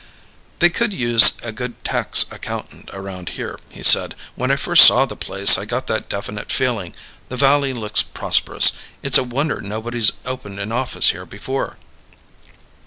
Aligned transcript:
"They 0.57 0.71
could 0.71 0.93
use 0.93 1.33
a 1.43 1.51
good 1.51 1.83
tax 1.83 2.25
accountant 2.31 2.89
around 2.91 3.29
here," 3.37 3.59
he 3.69 3.83
said. 3.83 4.15
"When 4.33 4.49
I 4.49 4.55
first 4.55 4.83
saw 4.83 5.05
the 5.05 5.15
place, 5.15 5.59
I 5.59 5.65
got 5.65 5.85
that 5.85 6.09
definite 6.09 6.51
feeling. 6.51 6.95
The 7.29 7.37
valley 7.37 7.71
looks 7.71 8.01
prosperous. 8.01 8.71
It's 9.03 9.19
a 9.19 9.23
wonder 9.23 9.61
nobody's 9.61 10.13
opened 10.25 10.57
an 10.57 10.71
office 10.71 11.11
here 11.11 11.27
before." 11.27 11.77